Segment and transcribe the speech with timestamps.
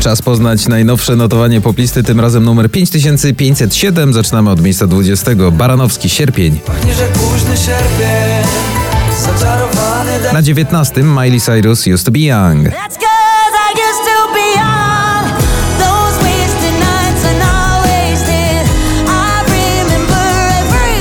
[0.00, 4.12] Czas poznać najnowsze notowanie poplisty, tym razem numer 5507.
[4.12, 5.30] Zaczynamy od miejsca 20.
[5.52, 6.60] Baranowski, sierpień.
[10.32, 11.02] Na 19.
[11.02, 12.68] Miley Cyrus, Used to be Young.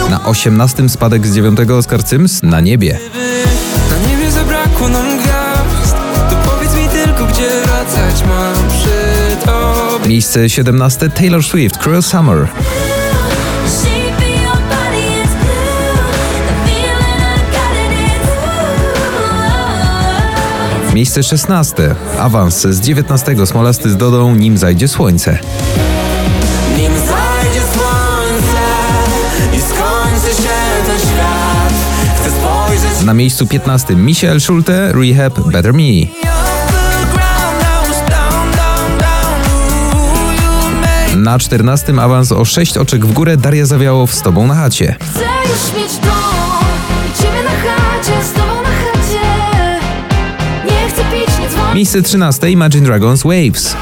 [0.10, 0.90] Na 18.
[0.90, 1.60] spadek z 9.
[1.60, 3.00] Oscar Sims, Na niebie.
[3.90, 5.09] Na niebie zabrakło nam
[10.10, 11.10] Miejsce 17.
[11.10, 12.48] Taylor Swift, Cruel Summer.
[20.94, 21.96] Miejsce 16.
[22.20, 23.46] Awans z 19.
[23.46, 25.40] Smolasty z Dodą, Nim zajdzie słońce.
[26.78, 28.66] Nim zajdzie słońce
[29.54, 30.50] I skończy się
[30.88, 31.74] ten świat
[32.22, 33.96] Chcę spojrzeć Na miejscu 15.
[33.96, 36.29] Michael Schulte, Rehab, Better Me.
[41.20, 42.02] Na 14.
[42.02, 44.96] awans o 6 oczek w górę Daria Zawiało z Tobą na chacie.
[45.00, 46.66] Chcę już mieć dom
[47.10, 49.20] i ciebie na chacie, z tobą na chacie.
[50.66, 51.76] Nie chcę pić, nie dzwonić.
[51.76, 52.52] Miejsce 13.
[52.52, 53.76] Imagine Dragons Waves.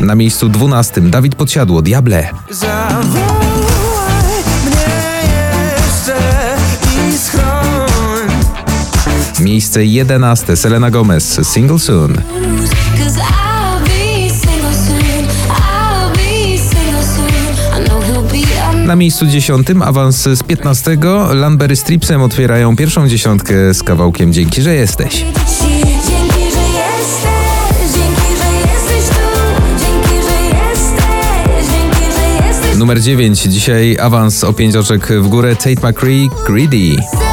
[0.00, 1.00] Na miejscu 12.
[1.00, 2.28] Dawid Podsiadło, Diable.
[9.40, 10.56] Miejsce 11.
[10.56, 12.22] Selena Gomez, Single Soon.
[18.86, 19.66] Na miejscu 10.
[19.84, 20.96] awans z 15.
[21.32, 25.24] Lanbery Stripsem otwierają pierwszą dziesiątkę z kawałkiem Dzięki, że jesteś.
[32.78, 33.42] Numer 9.
[33.42, 37.29] Dzisiaj awans o 5 oczek w górę Tate McCree, Greedy.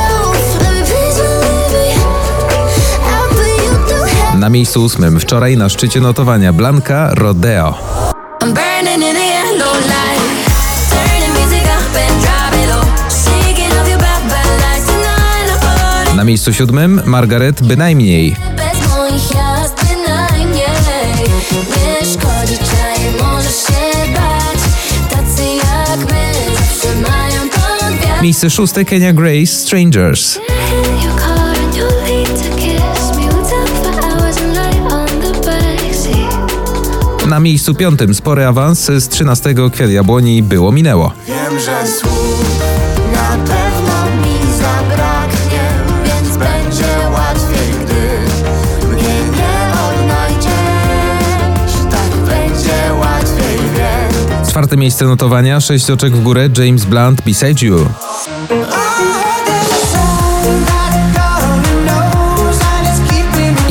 [4.47, 5.19] Na miejscu 8.
[5.19, 7.77] Wczoraj na szczycie notowania Blanka Rodeo.
[8.43, 10.21] I'm burning in the yellow light.
[10.89, 12.27] Turning music up and
[37.47, 37.99] miejscu 5.
[38.13, 39.55] Spory awans z 13.
[39.73, 41.13] Kwiat Jabłoni Było Minęło.
[41.27, 42.59] Wiem, że słów
[43.13, 45.63] Na pewno mi zabraknie,
[46.05, 48.19] więc będzie łatwiej, gdy
[48.87, 50.51] mnie nie odnajdziesz.
[51.91, 57.85] Tak będzie łatwiej, więc Czwarte miejsce notowania, 6 oczek w górę James Blunt, Beside You.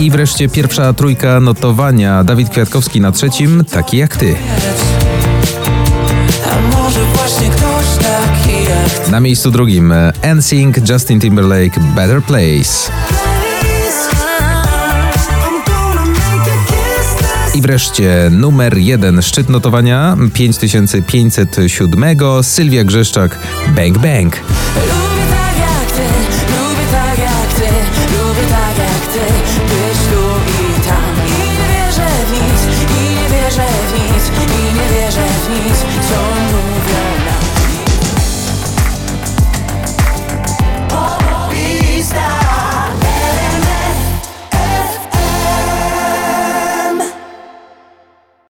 [0.07, 2.25] I wreszcie pierwsza trójka notowania.
[2.25, 4.37] Dawid Kwiatkowski na trzecim, taki jak ty.
[9.11, 9.95] Na miejscu drugim
[10.37, 12.93] NSYNC, Justin Timberlake, Better Place.
[17.55, 23.39] I wreszcie numer jeden, szczyt notowania 5507, Sylwia Grzeszczak,
[23.77, 24.37] Bang Bang.
[34.89, 36.76] Nie wierzę